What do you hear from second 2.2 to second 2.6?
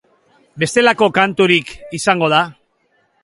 da?